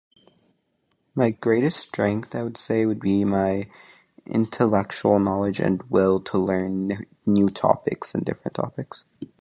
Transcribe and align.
My 1.13 1.29
greatest 1.29 1.77
strength, 1.77 2.33
I 2.33 2.41
would 2.41 2.57
say, 2.57 2.87
would 2.87 2.99
be 3.01 3.23
my 3.23 3.69
intellectual 4.25 5.19
knowledge 5.19 5.59
and 5.59 5.83
will 5.91 6.19
to 6.21 6.39
learn 6.39 6.87
na- 6.87 6.95
new 7.27 7.49
topics 7.49 8.15
and 8.15 8.25
different 8.25 8.55
topics. 8.55 9.05